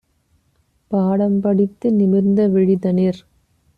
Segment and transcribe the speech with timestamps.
[0.91, 3.21] பாடம் படித்து நிமிர்ந்தவிழி- தனிற்